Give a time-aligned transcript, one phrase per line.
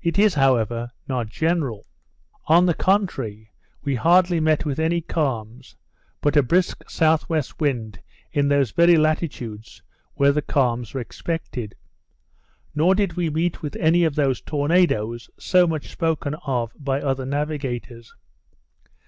[0.00, 1.88] It is, however, not general.
[2.46, 3.50] On the contrary,
[3.82, 5.74] we hardly met with any calms;
[6.20, 7.42] but a brisk S.W.
[7.58, 7.98] wind
[8.30, 9.82] in those very latitudes
[10.14, 11.74] where the calms are expected.
[12.72, 17.26] Nor did we meet with any of those tornadoes, so much spoken of by other
[17.26, 18.14] navigators.